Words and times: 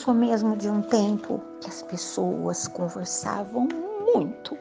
sou 0.00 0.14
mesmo 0.14 0.56
de 0.56 0.68
um 0.68 0.80
tempo 0.80 1.42
que 1.60 1.68
as 1.68 1.82
pessoas 1.82 2.66
conversavam 2.66 3.68
muito. 4.14 4.56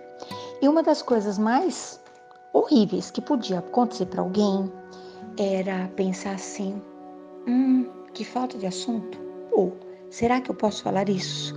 E 0.61 0.67
uma 0.67 0.83
das 0.83 1.01
coisas 1.01 1.37
mais 1.37 1.99
horríveis 2.51 3.09
que 3.09 3.21
podia 3.21 3.59
acontecer 3.59 4.05
para 4.07 4.21
alguém 4.21 4.69
era 5.37 5.87
pensar 5.95 6.33
assim: 6.33 6.81
hum, 7.47 7.87
que 8.13 8.25
falta 8.25 8.57
de 8.57 8.67
assunto. 8.67 9.17
Ou 9.53 9.73
será 10.09 10.41
que 10.41 10.51
eu 10.51 10.55
posso 10.55 10.83
falar 10.83 11.07
isso? 11.07 11.55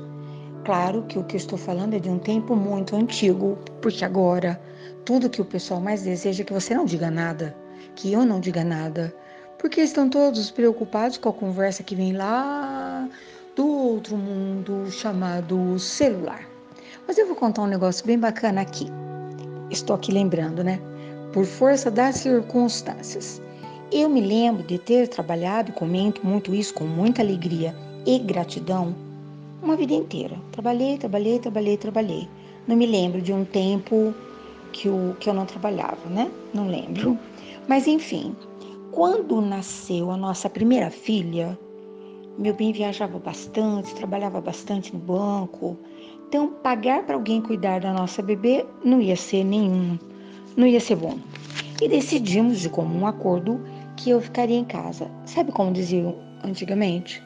Claro 0.65 1.03
que 1.09 1.19
o 1.19 1.25
que 1.25 1.35
eu 1.35 1.39
estou 1.39 1.59
falando 1.59 1.95
é 1.95 1.99
de 1.99 2.09
um 2.09 2.21
tempo 2.21 2.55
muito 2.55 2.95
antigo, 2.95 3.59
porque 3.81 4.05
agora 4.05 4.63
tudo 5.05 5.29
que 5.29 5.43
o 5.43 5.45
pessoal 5.45 5.81
mais 5.81 6.03
deseja 6.03 6.43
é 6.43 6.47
que 6.47 6.53
você 6.53 6.73
não 6.73 6.85
diga 6.85 7.11
nada, 7.11 7.57
que 7.97 8.13
eu 8.13 8.25
não 8.25 8.39
diga 8.39 8.63
nada, 8.63 9.13
porque 9.59 9.81
estão 9.81 10.09
todos 10.09 10.53
preocupados 10.53 11.19
com 11.19 11.31
a 11.31 11.33
conversa 11.33 11.83
que 11.83 11.97
vem 11.97 12.13
lá 12.13 12.92
outro 13.93 14.17
mundo 14.17 14.91
chamado 14.91 15.79
celular. 15.79 16.49
Mas 17.07 17.19
eu 17.19 17.27
vou 17.27 17.37
contar 17.37 17.63
um 17.63 17.67
negócio 17.67 18.07
bem 18.07 18.19
bacana 18.19 18.61
aqui. 18.61 18.87
Estou 19.71 19.97
aqui 19.97 20.13
lembrando, 20.13 20.65
né? 20.65 20.81
Por 21.33 21.45
força 21.45 21.91
das 21.91 22.17
circunstâncias. 22.17 23.41
Eu 23.91 24.09
me 24.09 24.21
lembro 24.21 24.63
de 24.63 24.79
ter 24.79 25.09
trabalhado, 25.09 25.71
e 25.71 25.75
comento 25.75 26.27
muito 26.27 26.55
isso 26.55 26.73
com 26.73 26.85
muita 26.85 27.21
alegria 27.21 27.75
e 28.07 28.19
gratidão, 28.19 28.95
uma 29.63 29.77
vida 29.77 29.93
inteira. 29.93 30.37
Trabalhei, 30.51 30.97
trabalhei, 30.99 31.39
trabalhei, 31.39 31.77
trabalhei. 31.77 32.29
Não 32.67 32.77
me 32.77 32.87
lembro 32.87 33.21
de 33.21 33.33
um 33.33 33.45
tempo 33.45 34.15
que 34.73 34.89
eu, 34.89 35.15
que 35.21 35.29
eu 35.29 35.35
não 35.35 35.45
trabalhava, 35.45 36.09
né? 36.09 36.31
Não 36.55 36.69
lembro. 36.69 37.19
Mas 37.69 37.87
enfim, 37.87 38.35
quando 38.91 39.41
nasceu 39.41 40.11
a 40.11 40.17
nossa 40.17 40.49
primeira 40.49 40.91
filha, 40.91 41.59
meu 42.39 42.55
bem 42.55 42.73
viajava 42.73 43.19
bastante, 43.19 43.95
trabalhava 43.95 44.41
bastante 44.41 44.93
no 44.93 44.99
banco. 44.99 45.79
Então, 46.29 46.49
pagar 46.49 47.05
para 47.05 47.15
alguém 47.15 47.43
cuidar 47.43 47.81
da 47.81 47.93
nossa 47.93 48.23
bebê 48.23 48.65
não 48.85 49.01
ia 49.01 49.17
ser 49.17 49.45
nenhum, 49.45 49.99
não 50.57 50.67
ia 50.67 50.81
ser 50.81 50.97
bom. 50.97 51.19
E 51.81 51.89
decidimos 51.89 52.61
de 52.61 52.69
comum 52.69 53.07
acordo 53.07 53.61
que 53.97 54.11
eu 54.11 54.21
ficaria 54.21 54.57
em 54.57 54.65
casa. 54.65 55.11
Sabe 55.27 55.53
como 55.53 55.73
diziam 55.73 56.17
antigamente? 56.43 57.23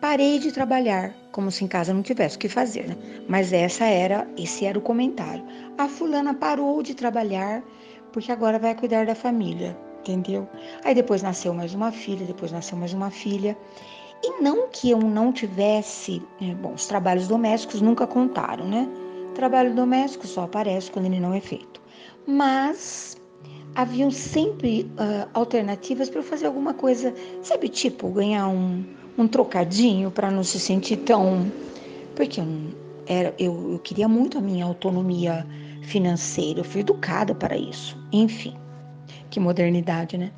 Parei 0.00 0.38
de 0.38 0.50
trabalhar, 0.50 1.14
como 1.30 1.50
se 1.50 1.62
em 1.62 1.68
casa 1.68 1.92
não 1.92 2.02
tivesse 2.02 2.36
o 2.36 2.38
que 2.38 2.48
fazer, 2.48 2.88
né? 2.88 2.96
Mas 3.28 3.52
essa 3.52 3.84
era, 3.84 4.26
esse 4.38 4.64
era 4.64 4.78
o 4.78 4.82
comentário. 4.82 5.44
A 5.76 5.86
fulana 5.88 6.32
parou 6.32 6.82
de 6.82 6.94
trabalhar 6.94 7.62
porque 8.10 8.32
agora 8.32 8.58
vai 8.58 8.74
cuidar 8.74 9.04
da 9.04 9.14
família, 9.14 9.76
entendeu? 10.00 10.48
Aí 10.84 10.94
depois 10.94 11.22
nasceu 11.22 11.52
mais 11.52 11.74
uma 11.74 11.92
filha, 11.92 12.24
depois 12.24 12.50
nasceu 12.50 12.78
mais 12.78 12.94
uma 12.94 13.10
filha. 13.10 13.56
E 14.22 14.42
não 14.42 14.68
que 14.68 14.90
eu 14.90 14.98
não 14.98 15.32
tivesse, 15.32 16.22
né, 16.40 16.54
bom, 16.54 16.74
os 16.74 16.86
trabalhos 16.86 17.26
domésticos 17.26 17.80
nunca 17.80 18.06
contaram, 18.06 18.66
né? 18.66 18.88
Trabalho 19.34 19.74
doméstico 19.74 20.26
só 20.26 20.42
aparece 20.42 20.90
quando 20.90 21.06
ele 21.06 21.20
não 21.20 21.32
é 21.32 21.40
feito. 21.40 21.80
Mas 22.26 23.16
haviam 23.74 24.10
sempre 24.10 24.82
uh, 24.82 25.28
alternativas 25.32 26.10
para 26.10 26.22
fazer 26.22 26.46
alguma 26.46 26.74
coisa, 26.74 27.14
sabe, 27.42 27.68
tipo 27.68 28.10
ganhar 28.10 28.48
um, 28.48 28.84
um 29.16 29.26
trocadinho 29.26 30.10
para 30.10 30.30
não 30.30 30.44
se 30.44 30.60
sentir 30.60 30.98
tão. 30.98 31.50
Porque 32.14 32.40
eu, 32.40 32.46
era, 33.06 33.34
eu, 33.38 33.72
eu 33.72 33.78
queria 33.78 34.08
muito 34.08 34.36
a 34.36 34.40
minha 34.40 34.64
autonomia 34.64 35.46
financeira, 35.82 36.60
eu 36.60 36.64
fui 36.64 36.82
educada 36.82 37.34
para 37.34 37.56
isso. 37.56 37.96
Enfim, 38.12 38.54
que 39.30 39.40
modernidade, 39.40 40.18
né? 40.18 40.30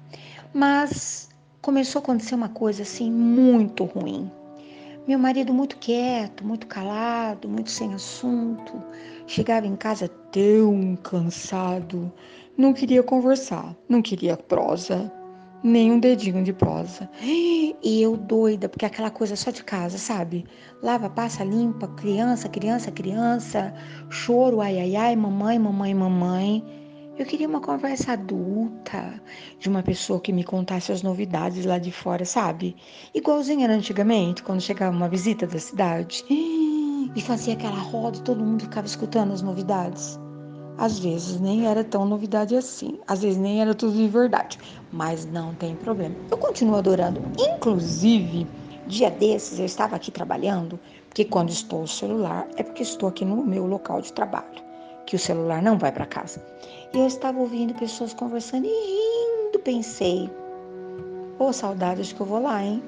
Mas 0.54 1.28
começou 1.62 2.00
a 2.00 2.02
acontecer 2.02 2.34
uma 2.34 2.48
coisa 2.48 2.82
assim 2.82 3.10
muito 3.10 3.84
ruim. 3.84 4.28
Meu 5.06 5.18
marido 5.18 5.54
muito 5.54 5.78
quieto, 5.78 6.44
muito 6.44 6.66
calado, 6.66 7.48
muito 7.48 7.70
sem 7.70 7.94
assunto. 7.94 8.82
Chegava 9.28 9.66
em 9.66 9.76
casa 9.76 10.08
tão 10.08 10.96
cansado, 10.96 12.12
não 12.58 12.72
queria 12.72 13.02
conversar, 13.02 13.76
não 13.88 14.02
queria 14.02 14.36
prosa, 14.36 15.10
nem 15.62 15.92
um 15.92 16.00
dedinho 16.00 16.42
de 16.42 16.52
prosa. 16.52 17.08
E 17.22 18.02
eu 18.02 18.16
doida, 18.16 18.68
porque 18.68 18.84
aquela 18.84 19.10
coisa 19.10 19.36
só 19.36 19.52
de 19.52 19.62
casa, 19.62 19.98
sabe? 19.98 20.44
Lava, 20.82 21.08
passa, 21.08 21.44
limpa, 21.44 21.86
criança, 21.88 22.48
criança, 22.48 22.90
criança, 22.90 23.72
choro, 24.10 24.60
ai, 24.60 24.80
ai, 24.80 24.96
ai, 24.96 25.16
mamãe, 25.16 25.58
mamãe, 25.60 25.94
mamãe. 25.94 26.81
Eu 27.18 27.26
queria 27.26 27.46
uma 27.46 27.60
conversa 27.60 28.12
adulta, 28.12 29.20
de 29.58 29.68
uma 29.68 29.82
pessoa 29.82 30.18
que 30.18 30.32
me 30.32 30.42
contasse 30.42 30.90
as 30.90 31.02
novidades 31.02 31.66
lá 31.66 31.78
de 31.78 31.92
fora, 31.92 32.24
sabe? 32.24 32.74
Igualzinho 33.14 33.62
era 33.62 33.74
antigamente, 33.74 34.42
quando 34.42 34.62
chegava 34.62 34.96
uma 34.96 35.10
visita 35.10 35.46
da 35.46 35.58
cidade. 35.58 36.24
E 37.14 37.20
fazia 37.20 37.52
aquela 37.52 37.78
roda 37.78 38.16
e 38.16 38.22
todo 38.22 38.42
mundo 38.42 38.62
ficava 38.62 38.86
escutando 38.86 39.34
as 39.34 39.42
novidades. 39.42 40.18
Às 40.78 40.98
vezes 40.98 41.38
nem 41.38 41.66
era 41.66 41.84
tão 41.84 42.06
novidade 42.06 42.56
assim, 42.56 42.98
às 43.06 43.20
vezes 43.20 43.36
nem 43.36 43.60
era 43.60 43.74
tudo 43.74 43.92
de 43.92 44.08
verdade, 44.08 44.58
mas 44.90 45.26
não 45.26 45.54
tem 45.54 45.76
problema. 45.76 46.16
Eu 46.30 46.38
continuo 46.38 46.76
adorando. 46.76 47.20
Inclusive, 47.38 48.46
dia 48.86 49.10
desses 49.10 49.58
eu 49.58 49.66
estava 49.66 49.96
aqui 49.96 50.10
trabalhando, 50.10 50.80
porque 51.08 51.26
quando 51.26 51.50
estou 51.50 51.82
no 51.82 51.88
celular 51.88 52.48
é 52.56 52.62
porque 52.62 52.82
estou 52.82 53.10
aqui 53.10 53.22
no 53.22 53.44
meu 53.44 53.66
local 53.66 54.00
de 54.00 54.10
trabalho, 54.14 54.71
que 55.12 55.16
o 55.16 55.18
celular 55.18 55.60
não 55.60 55.76
vai 55.76 55.92
para 55.92 56.06
casa. 56.06 56.42
E 56.94 56.98
eu 56.98 57.06
estava 57.06 57.38
ouvindo 57.38 57.74
pessoas 57.74 58.14
conversando 58.14 58.64
e 58.64 58.70
rindo, 58.70 59.58
pensei, 59.58 60.30
ô 61.38 61.48
oh, 61.48 61.52
saudade, 61.52 62.14
que 62.14 62.18
eu 62.18 62.24
vou 62.24 62.40
lá, 62.40 62.64
hein? 62.64 62.82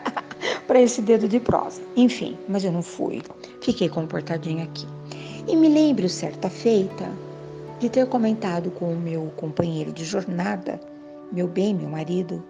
para 0.66 0.80
esse 0.80 1.02
dedo 1.02 1.28
de 1.28 1.38
prosa. 1.38 1.82
Enfim, 1.94 2.38
mas 2.48 2.64
eu 2.64 2.72
não 2.72 2.82
fui. 2.82 3.20
Fiquei 3.60 3.90
comportadinha 3.90 4.64
aqui. 4.64 4.86
E 5.46 5.54
me 5.54 5.68
lembro, 5.68 6.08
certa 6.08 6.48
feita, 6.48 7.06
de 7.78 7.90
ter 7.90 8.06
comentado 8.06 8.70
com 8.70 8.90
o 8.90 8.96
meu 8.98 9.30
companheiro 9.36 9.92
de 9.92 10.06
jornada, 10.06 10.80
meu 11.30 11.46
bem, 11.46 11.74
meu 11.74 11.90
marido: 11.90 12.42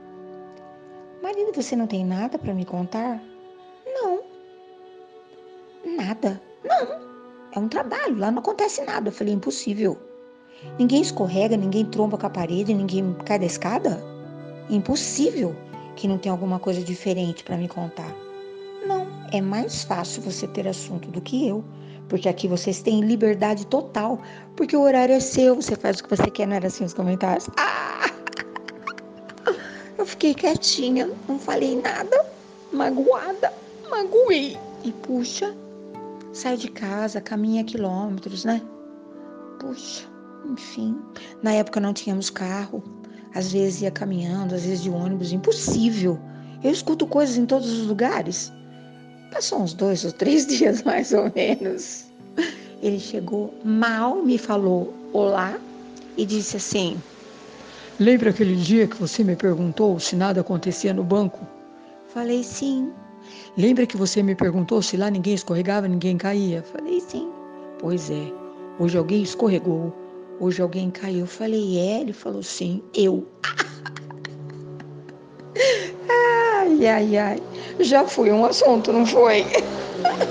Marido, 1.20 1.50
você 1.52 1.74
não 1.74 1.88
tem 1.88 2.06
nada 2.06 2.38
para 2.38 2.54
me 2.54 2.64
contar? 2.64 3.20
Não. 3.84 4.22
Nada? 5.96 6.40
Não. 6.62 7.12
É 7.54 7.58
um 7.58 7.68
trabalho, 7.68 8.18
lá 8.18 8.30
não 8.30 8.38
acontece 8.38 8.82
nada. 8.84 9.08
Eu 9.08 9.12
falei: 9.12 9.34
Impossível. 9.34 9.98
Ninguém 10.78 11.02
escorrega, 11.02 11.56
ninguém 11.56 11.84
tromba 11.84 12.16
com 12.16 12.26
a 12.26 12.30
parede, 12.30 12.72
ninguém 12.72 13.14
cai 13.24 13.38
da 13.38 13.46
escada? 13.46 14.02
Impossível 14.70 15.56
que 15.96 16.06
não 16.06 16.18
tenha 16.18 16.32
alguma 16.32 16.58
coisa 16.58 16.80
diferente 16.80 17.42
para 17.42 17.56
me 17.56 17.68
contar. 17.68 18.14
Não, 18.86 19.06
é 19.32 19.40
mais 19.40 19.82
fácil 19.82 20.22
você 20.22 20.46
ter 20.46 20.68
assunto 20.68 21.08
do 21.08 21.20
que 21.20 21.48
eu 21.48 21.64
porque 22.12 22.28
aqui 22.28 22.46
vocês 22.46 22.82
têm 22.82 23.00
liberdade 23.00 23.66
total, 23.69 24.20
porque 24.54 24.76
o 24.76 24.82
horário 24.82 25.14
é 25.14 25.20
seu, 25.20 25.54
você 25.54 25.74
faz 25.74 25.98
o 25.98 26.04
que 26.04 26.10
você 26.14 26.30
quer, 26.30 26.46
não 26.46 26.56
era 26.56 26.66
assim 26.66 26.84
os 26.84 26.92
comentários? 26.92 27.48
Ah! 27.56 28.10
Eu 29.96 30.04
fiquei 30.04 30.34
quietinha, 30.34 31.10
não 31.26 31.38
falei 31.38 31.80
nada, 31.80 32.26
magoada, 32.70 33.50
magoei. 33.88 34.58
E 34.84 34.92
puxa, 34.92 35.54
sai 36.32 36.56
de 36.56 36.69
casa, 36.69 37.20
caminha 37.20 37.65
quilômetros, 37.65 38.44
né? 38.44 38.62
Puxa, 39.59 40.06
enfim. 40.50 40.98
Na 41.43 41.53
época 41.53 41.81
não 41.81 41.93
tínhamos 41.93 42.31
carro, 42.31 42.82
às 43.34 43.53
vezes 43.53 43.82
ia 43.82 43.91
caminhando, 43.91 44.54
às 44.54 44.65
vezes 44.65 44.82
de 44.82 44.91
ônibus, 44.91 45.32
impossível. 45.32 46.19
Eu 46.62 46.70
escuto 46.70 47.06
coisas 47.06 47.37
em 47.37 47.47
todos 47.47 47.70
os 47.70 47.87
lugares. 47.87 48.53
Passou 49.32 49.62
uns 49.62 49.72
dois 49.72 50.04
ou 50.04 50.12
três 50.12 50.47
dias 50.48 50.82
mais 50.82 51.12
ou 51.12 51.31
menos. 51.34 52.06
Ele 52.82 52.99
chegou 52.99 53.54
mal, 53.64 54.22
me 54.22 54.38
falou 54.38 54.93
olá 55.12 55.58
e 56.17 56.26
disse 56.26 56.56
assim: 56.56 56.96
Lembra 57.99 58.31
aquele 58.31 58.56
dia 58.56 58.87
que 58.87 58.96
você 58.96 59.23
me 59.23 59.37
perguntou 59.37 59.99
se 60.00 60.17
nada 60.17 60.40
acontecia 60.40 60.93
no 60.93 61.05
banco? 61.05 61.46
Falei 62.08 62.43
sim. 62.43 62.93
Lembra 63.56 63.87
que 63.87 63.96
você 63.96 64.23
me 64.23 64.34
perguntou 64.34 64.82
se 64.82 64.96
lá 64.96 65.11
ninguém 65.11 65.34
escorregava, 65.34 65.88
ninguém 65.88 66.17
caía? 66.17 66.62
Falei 66.62 67.00
sim. 67.00 67.31
Pois 67.79 68.11
é, 68.11 68.32
hoje 68.79 68.96
alguém 68.96 69.23
escorregou, 69.23 69.93
hoje 70.40 70.62
alguém 70.62 70.90
caiu. 70.90 71.26
Falei, 71.26 71.79
é? 71.79 72.00
Ele 72.00 72.12
falou 72.12 72.43
sim, 72.43 72.82
eu. 72.94 73.26
ai, 76.58 76.87
ai, 76.87 77.17
ai 77.17 77.43
já 77.81 78.06
foi 78.06 78.31
um 78.31 78.44
assunto, 78.44 78.93
não 78.93 79.06
foi? 79.06 79.44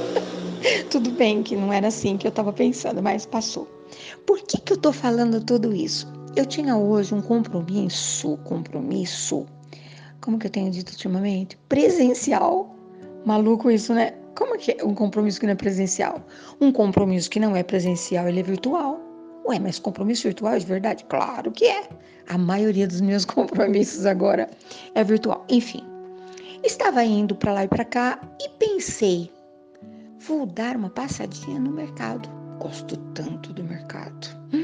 tudo 0.89 1.11
bem 1.11 1.43
que 1.43 1.55
não 1.55 1.71
era 1.71 1.87
assim 1.87 2.17
que 2.17 2.27
eu 2.27 2.29
estava 2.29 2.53
pensando, 2.53 3.01
mas 3.01 3.25
passou. 3.25 3.67
Por 4.25 4.39
que, 4.41 4.59
que 4.59 4.73
eu 4.73 4.77
estou 4.77 4.93
falando 4.93 5.43
tudo 5.43 5.73
isso? 5.73 6.07
Eu 6.35 6.45
tinha 6.45 6.77
hoje 6.77 7.13
um 7.13 7.21
compromisso, 7.21 8.37
compromisso, 8.45 9.45
como 10.21 10.39
que 10.39 10.47
eu 10.47 10.51
tenho 10.51 10.71
dito 10.71 10.91
ultimamente? 10.91 11.57
Presencial. 11.67 12.73
Maluco 13.25 13.69
isso, 13.69 13.93
né? 13.93 14.13
Como 14.35 14.57
que 14.57 14.75
é 14.79 14.83
um 14.83 14.95
compromisso 14.95 15.39
que 15.39 15.45
não 15.45 15.53
é 15.53 15.55
presencial? 15.55 16.25
Um 16.59 16.71
compromisso 16.71 17.29
que 17.29 17.39
não 17.39 17.55
é 17.55 17.63
presencial, 17.63 18.27
ele 18.27 18.39
é 18.39 18.43
virtual. 18.43 18.99
Ué, 19.45 19.59
mas 19.59 19.79
compromisso 19.79 20.23
virtual 20.23 20.53
é 20.53 20.59
de 20.59 20.65
verdade? 20.65 21.05
Claro 21.05 21.51
que 21.51 21.65
é. 21.65 21.89
A 22.29 22.37
maioria 22.37 22.87
dos 22.87 23.01
meus 23.01 23.25
compromissos 23.25 24.05
agora 24.05 24.49
é 24.95 25.03
virtual. 25.03 25.45
Enfim, 25.49 25.83
Estava 26.63 27.03
indo 27.03 27.33
para 27.33 27.53
lá 27.53 27.63
e 27.63 27.67
para 27.67 27.83
cá 27.83 28.19
e 28.39 28.47
pensei, 28.49 29.31
vou 30.19 30.45
dar 30.45 30.75
uma 30.75 30.91
passadinha 30.91 31.59
no 31.59 31.71
mercado. 31.71 32.29
Gosto 32.59 32.95
tanto 33.15 33.51
do 33.51 33.63
mercado. 33.63 34.27
Hum, 34.53 34.60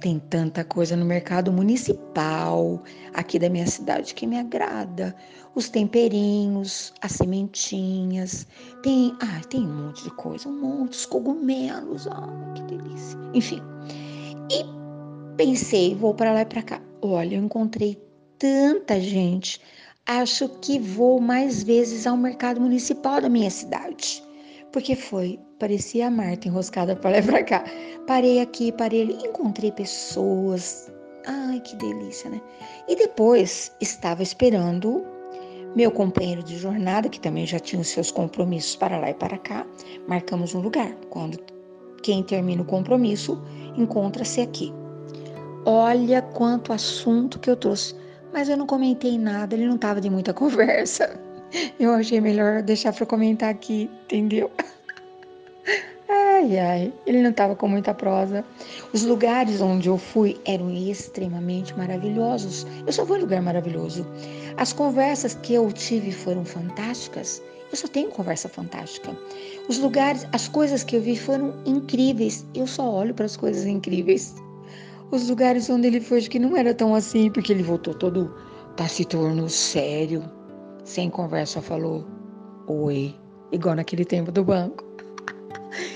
tem 0.00 0.18
tanta 0.18 0.64
coisa 0.64 0.96
no 0.96 1.04
mercado 1.04 1.52
municipal 1.52 2.82
aqui 3.14 3.38
da 3.38 3.48
minha 3.48 3.66
cidade 3.66 4.14
que 4.14 4.26
me 4.26 4.38
agrada. 4.38 5.14
Os 5.54 5.68
temperinhos, 5.68 6.92
as 7.00 7.12
sementinhas, 7.12 8.46
tem, 8.82 9.16
ah, 9.20 9.40
tem 9.48 9.60
um 9.60 9.86
monte 9.86 10.04
de 10.04 10.10
coisa, 10.10 10.48
um 10.48 10.60
monte, 10.60 10.92
os 10.92 11.06
cogumelos, 11.06 12.06
ah, 12.06 12.52
que 12.54 12.62
delícia. 12.62 13.18
Enfim. 13.34 13.60
E 14.50 14.64
pensei, 15.36 15.94
vou 15.94 16.14
para 16.14 16.32
lá 16.32 16.42
e 16.42 16.46
para 16.46 16.62
cá. 16.62 16.80
Olha, 17.02 17.36
eu 17.36 17.42
encontrei 17.42 18.00
tanta 18.38 19.00
gente 19.00 19.60
acho 20.08 20.48
que 20.60 20.78
vou 20.78 21.20
mais 21.20 21.62
vezes 21.62 22.06
ao 22.06 22.16
mercado 22.16 22.60
municipal 22.60 23.20
da 23.20 23.28
minha 23.28 23.50
cidade. 23.50 24.22
Porque 24.72 24.94
foi, 24.94 25.38
parecia 25.58 26.06
a 26.06 26.10
Marta 26.10 26.48
enroscada 26.48 26.94
para 26.94 27.10
lá 27.10 27.18
e 27.18 27.22
para 27.22 27.44
cá. 27.44 27.64
Parei 28.06 28.40
aqui, 28.40 28.72
parei 28.72 29.02
ali, 29.02 29.14
encontrei 29.26 29.72
pessoas. 29.72 30.92
Ai, 31.26 31.60
que 31.60 31.76
delícia, 31.76 32.30
né? 32.30 32.40
E 32.88 32.96
depois 32.96 33.72
estava 33.80 34.22
esperando 34.22 35.04
meu 35.74 35.90
companheiro 35.90 36.42
de 36.42 36.56
jornada, 36.56 37.08
que 37.08 37.20
também 37.20 37.46
já 37.46 37.58
tinha 37.58 37.80
os 37.80 37.88
seus 37.88 38.10
compromissos 38.10 38.76
para 38.76 38.98
lá 38.98 39.10
e 39.10 39.14
para 39.14 39.38
cá. 39.38 39.66
Marcamos 40.06 40.54
um 40.54 40.60
lugar. 40.60 40.94
Quando 41.10 41.38
quem 42.02 42.22
termina 42.22 42.62
o 42.62 42.64
compromisso 42.64 43.42
encontra-se 43.76 44.40
aqui. 44.40 44.72
Olha 45.64 46.22
quanto 46.22 46.72
assunto 46.72 47.38
que 47.38 47.50
eu 47.50 47.56
trouxe 47.56 47.94
mas 48.32 48.48
eu 48.48 48.56
não 48.56 48.66
comentei 48.66 49.18
nada, 49.18 49.54
ele 49.54 49.66
não 49.66 49.76
estava 49.76 50.00
de 50.00 50.10
muita 50.10 50.32
conversa. 50.34 51.27
Eu 51.78 51.92
achei 51.92 52.20
melhor 52.20 52.62
deixar 52.62 52.92
para 52.92 53.06
comentar 53.06 53.50
aqui, 53.50 53.90
entendeu? 54.04 54.50
Ai, 56.10 56.56
ai, 56.56 56.92
ele 57.04 57.20
não 57.20 57.30
estava 57.30 57.54
com 57.54 57.68
muita 57.68 57.92
prosa. 57.92 58.42
Os 58.94 59.02
lugares 59.02 59.60
onde 59.60 59.88
eu 59.88 59.98
fui 59.98 60.40
eram 60.46 60.70
extremamente 60.70 61.76
maravilhosos. 61.76 62.66
Eu 62.86 62.92
só 62.92 63.04
vou 63.04 63.18
em 63.18 63.20
lugar 63.20 63.42
maravilhoso. 63.42 64.06
As 64.56 64.72
conversas 64.72 65.34
que 65.34 65.52
eu 65.52 65.70
tive 65.70 66.10
foram 66.10 66.44
fantásticas. 66.46 67.42
Eu 67.70 67.76
só 67.76 67.88
tenho 67.88 68.08
conversa 68.08 68.48
fantástica. 68.48 69.14
Os 69.68 69.78
lugares, 69.78 70.26
as 70.32 70.48
coisas 70.48 70.82
que 70.82 70.96
eu 70.96 71.02
vi 71.02 71.14
foram 71.14 71.52
incríveis. 71.66 72.46
Eu 72.54 72.66
só 72.66 72.90
olho 72.90 73.12
para 73.12 73.26
as 73.26 73.36
coisas 73.36 73.66
incríveis. 73.66 74.34
Os 75.10 75.28
lugares 75.28 75.68
onde 75.68 75.88
ele 75.88 76.00
foi, 76.00 76.18
acho 76.18 76.30
que 76.30 76.38
não 76.38 76.56
era 76.56 76.72
tão 76.72 76.94
assim, 76.94 77.30
porque 77.30 77.52
ele 77.52 77.62
voltou 77.62 77.92
todo 77.92 78.34
taciturno, 78.76 79.48
sério, 79.50 80.22
sem 80.88 81.10
conversa, 81.10 81.60
falou: 81.60 82.04
Oi, 82.66 83.14
igual 83.52 83.76
naquele 83.76 84.04
tempo 84.04 84.32
do 84.32 84.42
banco. 84.42 84.82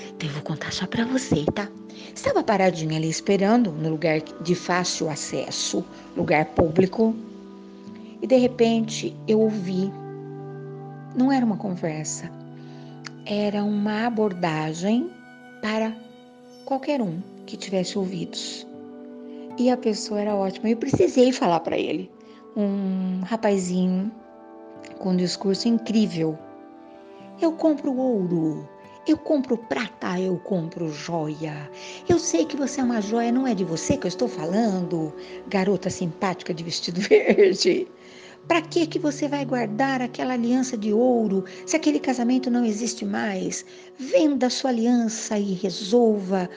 Então 0.09 0.29
eu 0.29 0.33
vou 0.35 0.43
contar 0.43 0.71
só 0.71 0.85
pra 0.85 1.03
você, 1.05 1.43
tá? 1.45 1.67
Estava 2.15 2.43
paradinha 2.43 2.97
ali 2.97 3.09
esperando, 3.09 3.71
no 3.71 3.89
lugar 3.89 4.21
de 4.21 4.53
fácil 4.53 5.09
acesso, 5.09 5.83
lugar 6.15 6.45
público, 6.53 7.15
e 8.21 8.27
de 8.27 8.37
repente 8.37 9.15
eu 9.27 9.41
ouvi. 9.41 9.91
Não 11.15 11.31
era 11.31 11.45
uma 11.45 11.57
conversa, 11.57 12.31
era 13.25 13.63
uma 13.63 14.05
abordagem 14.05 15.09
para 15.61 15.95
qualquer 16.65 17.01
um 17.01 17.19
que 17.47 17.57
tivesse 17.57 17.97
ouvidos. 17.97 18.65
E 19.57 19.69
a 19.69 19.77
pessoa 19.77 20.21
era 20.21 20.35
ótima. 20.35 20.69
Eu 20.69 20.77
precisei 20.77 21.31
falar 21.31 21.59
para 21.59 21.77
ele. 21.77 22.09
Um 22.55 23.21
rapazinho 23.23 24.11
com 24.99 25.09
um 25.11 25.17
discurso 25.17 25.67
incrível. 25.67 26.37
Eu 27.41 27.51
compro 27.53 27.95
ouro, 27.95 28.67
eu 29.05 29.17
compro 29.17 29.57
prata, 29.57 30.19
eu 30.19 30.37
compro 30.37 30.91
joia. 30.91 31.69
Eu 32.07 32.17
sei 32.17 32.45
que 32.45 32.55
você 32.55 32.79
é 32.79 32.83
uma 32.83 33.01
joia, 33.01 33.31
não 33.31 33.45
é 33.45 33.53
de 33.53 33.65
você 33.65 33.97
que 33.97 34.05
eu 34.05 34.09
estou 34.09 34.27
falando, 34.27 35.13
garota 35.47 35.89
simpática 35.89 36.53
de 36.53 36.63
vestido 36.63 37.01
verde. 37.01 37.87
Para 38.47 38.61
que 38.61 38.87
que 38.87 38.99
você 38.99 39.27
vai 39.27 39.45
guardar 39.45 40.01
aquela 40.01 40.33
aliança 40.33 40.77
de 40.77 40.93
ouro 40.93 41.45
se 41.65 41.75
aquele 41.75 41.99
casamento 41.99 42.51
não 42.51 42.65
existe 42.65 43.05
mais? 43.05 43.65
Venda 43.97 44.49
sua 44.49 44.69
aliança 44.69 45.37
e 45.37 45.53
resolva 45.53 46.49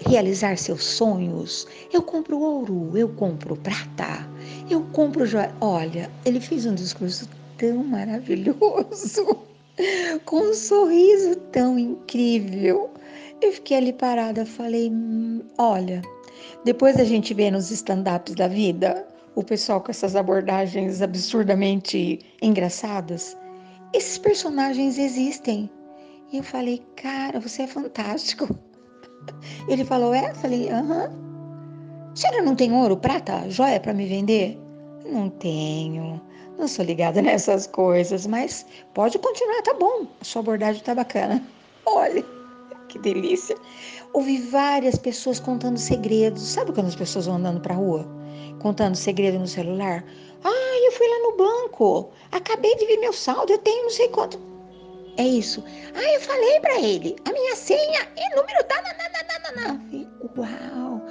realizar 0.00 0.56
seus 0.56 0.84
sonhos. 0.84 1.66
Eu 1.92 2.02
compro 2.02 2.38
ouro, 2.38 2.96
eu 2.96 3.08
compro 3.08 3.56
prata, 3.56 4.28
eu 4.70 4.82
compro 4.92 5.26
joia. 5.26 5.54
Olha, 5.60 6.10
ele 6.24 6.40
fez 6.40 6.66
um 6.66 6.74
discurso 6.74 7.28
tão 7.58 7.84
maravilhoso, 7.84 9.44
com 10.24 10.36
um 10.36 10.54
sorriso 10.54 11.36
tão 11.52 11.78
incrível. 11.78 12.90
Eu 13.42 13.52
fiquei 13.52 13.76
ali 13.76 13.92
parada, 13.92 14.46
falei: 14.46 14.90
hum, 14.90 15.42
olha, 15.58 16.00
depois 16.64 16.96
a 16.98 17.04
gente 17.04 17.34
vê 17.34 17.50
nos 17.50 17.70
stand-ups 17.70 18.34
da 18.34 18.48
vida 18.48 19.06
o 19.34 19.42
pessoal 19.42 19.80
com 19.80 19.90
essas 19.90 20.16
abordagens 20.16 21.02
absurdamente 21.02 22.18
engraçadas. 22.40 23.36
Esses 23.92 24.18
personagens 24.18 24.98
existem. 24.98 25.70
E 26.32 26.38
eu 26.38 26.42
falei, 26.42 26.82
cara, 26.96 27.40
você 27.40 27.62
é 27.62 27.66
fantástico. 27.66 28.48
Ele 29.68 29.84
falou: 29.84 30.14
É? 30.14 30.32
Falei: 30.34 30.70
Aham. 30.70 31.10
Senhora 32.14 32.42
não 32.42 32.56
tem 32.56 32.72
ouro, 32.72 32.96
prata, 32.96 33.48
joia 33.48 33.78
para 33.78 33.94
me 33.94 34.04
vender? 34.06 34.58
Não 35.06 35.30
tenho. 35.30 36.20
Não 36.58 36.66
sou 36.66 36.84
ligada 36.84 37.22
nessas 37.22 37.66
coisas, 37.66 38.26
mas 38.26 38.66
pode 38.92 39.18
continuar, 39.18 39.62
tá 39.62 39.74
bom. 39.74 40.06
A 40.20 40.24
sua 40.24 40.42
abordagem 40.42 40.82
tá 40.82 40.94
bacana. 40.94 41.42
Olha, 41.86 42.24
que 42.88 42.98
delícia. 42.98 43.56
Ouvi 44.12 44.38
várias 44.38 44.96
pessoas 44.98 45.38
contando 45.38 45.78
segredos. 45.78 46.42
Sabe 46.42 46.72
quando 46.72 46.88
as 46.88 46.96
pessoas 46.96 47.26
vão 47.26 47.36
andando 47.36 47.60
pra 47.60 47.74
rua? 47.74 48.06
Contando 48.60 48.96
segredo 48.96 49.38
no 49.38 49.46
celular? 49.46 50.04
Ah, 50.44 50.78
eu 50.84 50.92
fui 50.92 51.06
lá 51.06 51.18
no 51.30 51.36
banco. 51.36 52.10
Acabei 52.32 52.74
de 52.76 52.86
ver 52.86 52.98
meu 52.98 53.12
saldo, 53.12 53.52
eu 53.52 53.58
tenho 53.58 53.84
não 53.84 53.90
sei 53.90 54.08
quanto. 54.08 54.40
É 55.16 55.24
isso. 55.26 55.64
Ah, 55.94 56.12
eu 56.14 56.20
falei 56.20 56.60
para 56.60 56.80
ele, 56.80 57.16
a 57.24 57.32
minha 57.32 57.56
senha 57.56 58.08
e 58.16 58.36
número 58.36 58.62
tá 58.64 58.80
na, 58.82 58.94
na, 58.94 59.08
na, 59.10 59.62
na, 59.62 59.74
na. 59.74 59.80
Uau. 60.36 61.02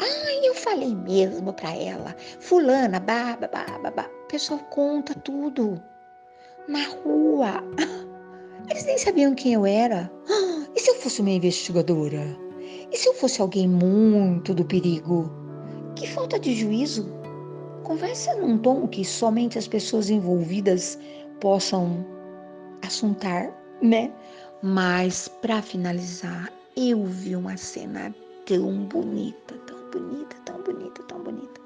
Ah, 0.00 0.44
eu 0.44 0.54
falei 0.54 0.94
mesmo 0.94 1.52
para 1.52 1.74
ela. 1.74 2.14
Fulana, 2.40 3.00
baba, 3.00 3.48
baba, 3.48 3.90
baba. 3.90 4.15
O 4.26 4.28
pessoal 4.28 4.58
conta 4.70 5.14
tudo. 5.14 5.80
Na 6.66 6.84
rua. 6.88 7.62
Eles 8.68 8.84
nem 8.84 8.98
sabiam 8.98 9.36
quem 9.36 9.52
eu 9.54 9.64
era. 9.64 10.10
E 10.74 10.80
se 10.80 10.90
eu 10.90 10.96
fosse 10.96 11.22
uma 11.22 11.30
investigadora? 11.30 12.36
E 12.92 12.98
se 12.98 13.08
eu 13.08 13.14
fosse 13.14 13.40
alguém 13.40 13.66
muito 13.66 14.52
do 14.52 14.62
perigo? 14.62 15.30
Que 15.94 16.06
falta 16.08 16.38
de 16.38 16.54
juízo. 16.54 17.08
Conversa 17.82 18.34
num 18.34 18.58
tom 18.58 18.86
que 18.88 19.02
somente 19.02 19.56
as 19.56 19.66
pessoas 19.66 20.10
envolvidas 20.10 20.98
possam 21.40 22.04
assuntar, 22.82 23.56
né? 23.80 24.12
Mas 24.60 25.28
para 25.28 25.62
finalizar, 25.62 26.52
eu 26.76 27.06
vi 27.06 27.36
uma 27.36 27.56
cena 27.56 28.14
tão 28.44 28.84
bonita, 28.86 29.54
tão 29.66 29.90
bonita, 29.90 30.36
tão 30.44 30.60
bonita, 30.62 31.02
tão 31.04 31.22
bonita. 31.22 31.65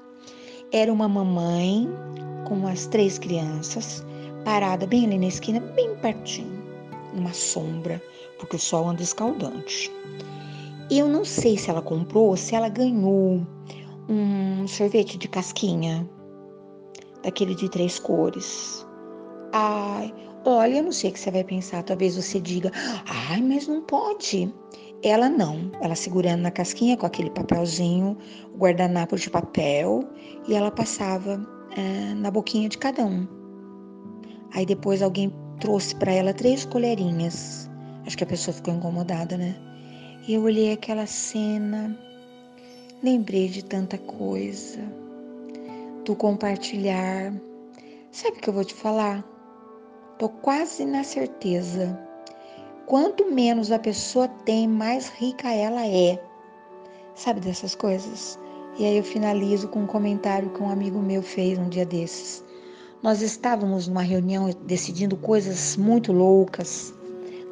Era 0.71 0.91
uma 0.91 1.07
mamãe 1.07 1.89
com 2.47 2.65
as 2.67 2.87
três 2.87 3.17
crianças 3.19 4.05
parada 4.45 4.87
bem 4.87 5.05
ali 5.05 5.19
na 5.19 5.27
esquina, 5.27 5.59
bem 5.59 5.95
pertinho, 5.97 6.63
numa 7.13 7.33
sombra, 7.33 8.01
porque 8.39 8.55
o 8.55 8.59
sol 8.59 8.87
anda 8.87 9.01
escaldante. 9.01 9.91
Eu 10.89 11.07
não 11.07 11.23
sei 11.23 11.57
se 11.57 11.69
ela 11.69 11.81
comprou 11.81 12.29
ou 12.29 12.37
se 12.37 12.55
ela 12.55 12.69
ganhou 12.69 13.45
um 14.09 14.67
sorvete 14.67 15.17
de 15.17 15.27
casquinha, 15.27 16.09
daquele 17.23 17.53
de 17.53 17.69
três 17.69 17.99
cores. 17.99 18.85
Ai, 19.53 20.13
Olha, 20.43 20.77
eu 20.77 20.83
não 20.83 20.91
sei 20.91 21.11
o 21.11 21.13
que 21.13 21.19
você 21.19 21.29
vai 21.29 21.43
pensar. 21.43 21.83
Talvez 21.83 22.15
você 22.15 22.39
diga, 22.39 22.71
ai, 23.29 23.41
mas 23.41 23.67
não 23.67 23.81
pode. 23.81 24.51
Ela 25.03 25.29
não. 25.29 25.71
Ela 25.81 25.95
segurando 25.95 26.41
na 26.41 26.51
casquinha 26.51 26.95
com 26.95 27.05
aquele 27.05 27.29
papelzinho, 27.29 28.17
o 28.53 28.57
guardanapo 28.57 29.15
de 29.15 29.29
papel, 29.29 30.07
e 30.47 30.53
ela 30.53 30.69
passava 30.69 31.45
é, 31.75 32.13
na 32.13 32.29
boquinha 32.29 32.69
de 32.69 32.77
cada 32.77 33.03
um. 33.03 33.27
Aí 34.53 34.65
depois 34.65 35.01
alguém 35.01 35.33
trouxe 35.59 35.95
para 35.95 36.11
ela 36.11 36.33
três 36.33 36.65
colherinhas. 36.65 37.69
Acho 38.05 38.17
que 38.17 38.23
a 38.23 38.27
pessoa 38.27 38.53
ficou 38.53 38.73
incomodada, 38.73 39.37
né? 39.37 39.55
E 40.27 40.33
eu 40.33 40.43
olhei 40.43 40.73
aquela 40.73 41.05
cena, 41.07 41.97
lembrei 43.01 43.47
de 43.47 43.63
tanta 43.65 43.97
coisa, 43.97 44.79
do 46.05 46.15
compartilhar. 46.15 47.33
Sabe 48.11 48.37
o 48.37 48.41
que 48.41 48.49
eu 48.49 48.53
vou 48.53 48.65
te 48.65 48.73
falar? 48.73 49.23
Tô 50.19 50.29
quase 50.29 50.85
na 50.85 51.03
certeza. 51.03 51.97
Quanto 52.91 53.31
menos 53.31 53.71
a 53.71 53.79
pessoa 53.79 54.27
tem, 54.27 54.67
mais 54.67 55.07
rica 55.07 55.49
ela 55.49 55.87
é. 55.87 56.21
Sabe 57.15 57.39
dessas 57.39 57.73
coisas? 57.73 58.37
E 58.77 58.85
aí 58.85 58.97
eu 58.97 59.03
finalizo 59.03 59.69
com 59.69 59.83
um 59.83 59.87
comentário 59.87 60.49
que 60.49 60.61
um 60.61 60.69
amigo 60.69 60.99
meu 60.99 61.21
fez 61.21 61.57
um 61.57 61.69
dia 61.69 61.85
desses. 61.85 62.43
Nós 63.01 63.21
estávamos 63.21 63.87
numa 63.87 64.01
reunião 64.01 64.49
decidindo 64.65 65.15
coisas 65.15 65.77
muito 65.77 66.11
loucas 66.11 66.93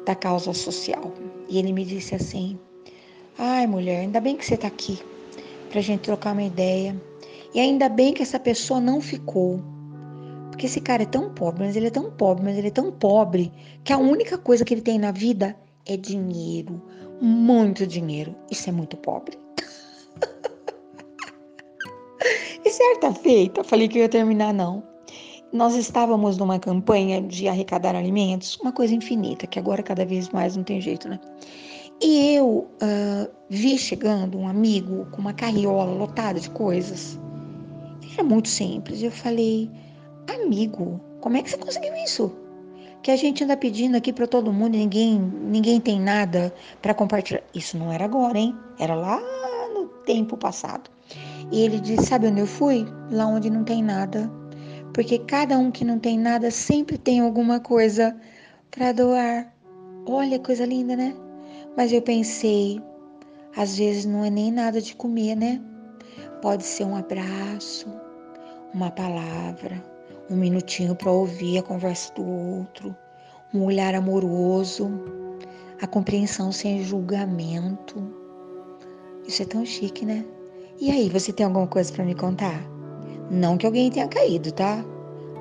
da 0.04 0.14
causa 0.14 0.52
social. 0.52 1.10
E 1.48 1.58
ele 1.58 1.72
me 1.72 1.86
disse 1.86 2.14
assim: 2.14 2.58
Ai, 3.38 3.66
mulher, 3.66 4.00
ainda 4.00 4.20
bem 4.20 4.36
que 4.36 4.44
você 4.44 4.56
está 4.56 4.66
aqui 4.66 4.98
para 5.70 5.78
a 5.78 5.82
gente 5.82 6.02
trocar 6.02 6.34
uma 6.34 6.42
ideia. 6.42 6.94
E 7.54 7.60
ainda 7.60 7.88
bem 7.88 8.12
que 8.12 8.22
essa 8.22 8.38
pessoa 8.38 8.78
não 8.78 9.00
ficou. 9.00 9.58
Porque 10.60 10.66
esse 10.66 10.80
cara 10.82 11.04
é 11.04 11.06
tão 11.06 11.32
pobre, 11.32 11.64
mas 11.64 11.74
ele 11.74 11.86
é 11.86 11.90
tão 11.90 12.10
pobre, 12.10 12.44
mas 12.44 12.58
ele 12.58 12.68
é 12.68 12.70
tão 12.70 12.92
pobre, 12.92 13.50
que 13.82 13.94
a 13.94 13.96
única 13.96 14.36
coisa 14.36 14.62
que 14.62 14.74
ele 14.74 14.82
tem 14.82 14.98
na 14.98 15.10
vida 15.10 15.56
é 15.86 15.96
dinheiro. 15.96 16.82
Muito 17.18 17.86
dinheiro. 17.86 18.36
Isso 18.50 18.68
é 18.68 18.72
muito 18.72 18.94
pobre. 18.98 19.38
e 22.62 22.68
certa 22.68 23.14
feita, 23.14 23.64
falei 23.64 23.88
que 23.88 23.96
eu 23.96 24.02
ia 24.02 24.08
terminar, 24.10 24.52
não. 24.52 24.82
Nós 25.50 25.74
estávamos 25.76 26.36
numa 26.36 26.58
campanha 26.58 27.22
de 27.22 27.48
arrecadar 27.48 27.96
alimentos, 27.96 28.58
uma 28.60 28.70
coisa 28.70 28.94
infinita, 28.94 29.46
que 29.46 29.58
agora 29.58 29.82
cada 29.82 30.04
vez 30.04 30.28
mais 30.28 30.56
não 30.56 30.62
tem 30.62 30.78
jeito, 30.78 31.08
né? 31.08 31.18
E 32.02 32.34
eu 32.34 32.68
uh, 32.82 33.30
vi 33.48 33.78
chegando 33.78 34.36
um 34.36 34.46
amigo 34.46 35.06
com 35.10 35.22
uma 35.22 35.32
carriola 35.32 35.94
lotada 35.94 36.38
de 36.38 36.50
coisas. 36.50 37.18
Era 38.12 38.22
muito 38.22 38.48
simples. 38.48 39.02
Eu 39.02 39.10
falei, 39.10 39.70
amigo, 40.28 41.00
como 41.20 41.36
é 41.36 41.42
que 41.42 41.50
você 41.50 41.56
conseguiu 41.56 41.94
isso? 42.04 42.34
Que 43.02 43.10
a 43.10 43.16
gente 43.16 43.44
anda 43.44 43.56
pedindo 43.56 43.96
aqui 43.96 44.12
para 44.12 44.26
todo 44.26 44.52
mundo, 44.52 44.76
ninguém, 44.76 45.18
ninguém 45.18 45.80
tem 45.80 46.00
nada 46.00 46.54
para 46.82 46.92
compartilhar. 46.92 47.42
Isso 47.54 47.78
não 47.78 47.92
era 47.92 48.04
agora, 48.04 48.38
hein? 48.38 48.54
Era 48.78 48.94
lá 48.94 49.20
no 49.74 49.86
tempo 50.04 50.36
passado. 50.36 50.90
E 51.50 51.62
ele 51.62 51.80
disse: 51.80 52.06
Sabe 52.06 52.26
onde 52.26 52.40
eu 52.40 52.46
fui? 52.46 52.86
Lá 53.10 53.26
onde 53.26 53.48
não 53.48 53.64
tem 53.64 53.82
nada. 53.82 54.30
Porque 54.92 55.18
cada 55.20 55.56
um 55.58 55.70
que 55.70 55.84
não 55.84 55.98
tem 55.98 56.18
nada 56.18 56.50
sempre 56.50 56.98
tem 56.98 57.20
alguma 57.20 57.60
coisa 57.60 58.16
para 58.70 58.92
doar. 58.92 59.52
Olha, 60.06 60.38
coisa 60.38 60.66
linda, 60.66 60.96
né? 60.96 61.14
Mas 61.76 61.92
eu 61.92 62.02
pensei, 62.02 62.82
às 63.56 63.78
vezes 63.78 64.04
não 64.04 64.24
é 64.24 64.30
nem 64.30 64.50
nada 64.50 64.80
de 64.80 64.94
comer, 64.94 65.36
né? 65.36 65.60
Pode 66.42 66.64
ser 66.64 66.84
um 66.84 66.96
abraço, 66.96 67.86
uma 68.74 68.90
palavra, 68.90 69.82
um 70.30 70.36
minutinho 70.36 70.94
para 70.94 71.10
ouvir 71.10 71.58
a 71.58 71.62
conversa 71.62 72.14
do 72.14 72.24
outro, 72.24 72.96
um 73.52 73.64
olhar 73.64 73.96
amoroso, 73.96 74.88
a 75.82 75.88
compreensão 75.88 76.52
sem 76.52 76.84
julgamento. 76.84 78.00
Isso 79.26 79.42
é 79.42 79.44
tão 79.44 79.66
chique, 79.66 80.06
né? 80.06 80.24
E 80.80 80.88
aí, 80.90 81.08
você 81.10 81.32
tem 81.32 81.44
alguma 81.44 81.66
coisa 81.66 81.92
para 81.92 82.04
me 82.04 82.14
contar? 82.14 82.62
Não 83.28 83.58
que 83.58 83.66
alguém 83.66 83.90
tenha 83.90 84.06
caído, 84.06 84.52
tá? 84.52 84.84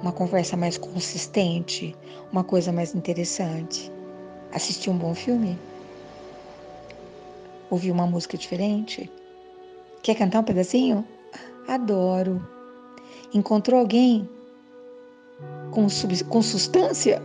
Uma 0.02 0.12
conversa 0.12 0.58
mais 0.58 0.76
consistente, 0.78 1.96
uma 2.32 2.44
coisa 2.44 2.72
mais 2.72 2.96
interessante. 2.96 3.92
Assistir 4.52 4.90
um 4.90 4.98
bom 4.98 5.14
filme? 5.14 5.58
Ouvir 7.70 7.92
uma 7.92 8.08
música 8.08 8.36
diferente? 8.36 9.10
Quer 10.02 10.16
cantar 10.16 10.40
um 10.40 10.44
pedacinho? 10.44 11.06
Adoro. 11.68 12.44
Encontrou 13.32 13.80
alguém 13.80 14.28
com, 15.72 15.88
sub, 15.90 16.24
com 16.26 16.42
substância? 16.42 17.22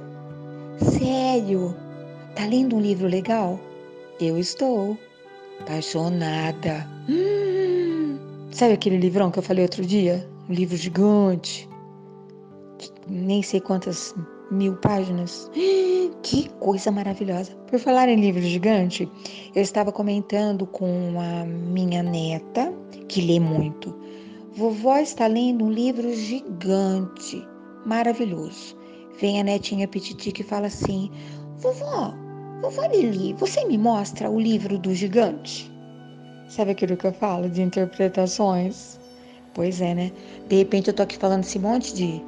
Sério? 0.78 1.74
Tá 2.34 2.46
lendo 2.46 2.76
um 2.76 2.80
livro 2.80 3.06
legal? 3.06 3.58
Eu 4.20 4.38
estou. 4.38 4.96
Apaixonada. 5.60 6.86
Hum, 7.08 8.18
sabe 8.50 8.74
aquele 8.74 8.98
livrão 8.98 9.30
que 9.30 9.38
eu 9.38 9.42
falei 9.42 9.64
outro 9.64 9.84
dia? 9.84 10.28
Um 10.48 10.52
livro 10.52 10.76
gigante. 10.76 11.68
Nem 13.08 13.42
sei 13.42 13.60
quantas 13.60 14.14
mil 14.50 14.76
páginas. 14.76 15.50
Que 16.22 16.48
coisa 16.58 16.90
maravilhosa. 16.90 17.52
Por 17.68 17.78
falar 17.78 18.08
em 18.08 18.18
livro 18.18 18.40
gigante, 18.40 19.06
eu 19.54 19.60
estava 19.60 19.92
comentando 19.92 20.66
com 20.66 21.20
a 21.20 21.44
minha 21.44 22.02
neta, 22.02 22.72
que 23.08 23.20
lê 23.20 23.38
muito. 23.38 23.94
Vovó 24.56 24.96
está 24.96 25.26
lendo 25.26 25.66
um 25.66 25.70
livro 25.70 26.10
gigante, 26.14 27.46
maravilhoso. 27.84 28.76
Vem 29.20 29.40
a 29.40 29.44
netinha 29.44 29.88
Pititi 29.88 30.32
que 30.32 30.42
fala 30.42 30.66
assim: 30.66 31.10
Vovó, 31.58 32.14
vovó 32.60 32.86
Lili, 32.86 33.32
você 33.34 33.64
me 33.64 33.78
mostra 33.78 34.30
o 34.30 34.40
livro 34.40 34.78
do 34.78 34.94
gigante? 34.94 35.72
Sabe 36.48 36.72
aquilo 36.72 36.96
que 36.96 37.06
eu 37.06 37.12
falo 37.12 37.48
de 37.48 37.62
interpretações? 37.62 38.98
Pois 39.54 39.80
é, 39.80 39.94
né? 39.94 40.12
De 40.48 40.56
repente 40.56 40.88
eu 40.88 40.94
tô 40.94 41.02
aqui 41.02 41.16
falando 41.16 41.44
esse 41.44 41.58
monte 41.58 41.94
de, 41.94 42.20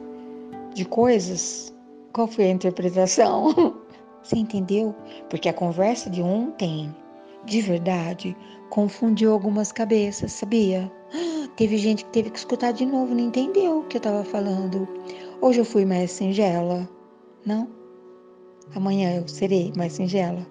de 0.75 0.85
coisas 0.85 1.75
qual 2.17 2.27
foi 2.27 2.47
a 2.47 2.51
interpretação? 2.51 3.75
Você 4.25 4.39
entendeu? 4.39 4.95
Porque 5.29 5.51
a 5.51 5.53
conversa 5.53 6.09
de 6.09 6.23
ontem, 6.23 6.93
de 7.45 7.61
verdade, 7.61 8.35
confundiu 8.71 9.35
algumas 9.35 9.71
cabeças, 9.71 10.33
sabia? 10.33 10.91
Teve 11.57 11.77
gente 11.77 12.07
que 12.07 12.11
teve 12.13 12.31
que 12.31 12.39
escutar 12.39 12.73
de 12.73 12.87
novo, 12.87 13.15
não 13.15 13.25
entendeu 13.25 13.81
o 13.81 13.85
que 13.85 13.99
eu 13.99 13.99
estava 13.99 14.25
falando. 14.25 14.89
Hoje 15.41 15.61
eu 15.61 15.65
fui 15.65 15.85
mais 15.85 16.11
singela. 16.11 16.89
Não? 17.45 17.69
Amanhã 18.75 19.17
eu 19.17 19.29
serei 19.29 19.73
mais 19.77 19.93
singela. 19.93 20.47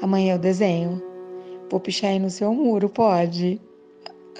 Amanhã 0.00 0.34
eu 0.34 0.38
desenho. 0.38 1.02
Vou 1.70 1.80
pichar 1.80 2.10
aí 2.10 2.18
no 2.18 2.30
seu 2.30 2.52
muro, 2.54 2.88
pode? 2.88 3.60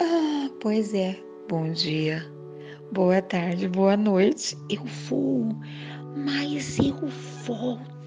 Ah, 0.01 0.51
pois 0.61 0.95
é. 0.95 1.17
Bom 1.49 1.71
dia, 1.73 2.23
boa 2.93 3.23
tarde, 3.23 3.69
boa 3.69 3.97
noite. 3.97 4.57
Eu 4.69 4.85
vou 5.09 5.49
mas 6.17 6.79
eu 6.79 6.97
volto 7.45 7.98